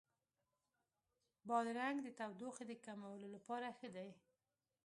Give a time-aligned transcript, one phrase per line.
[1.47, 4.09] بادرنګ د تودوخې د کمولو لپاره ښه دی.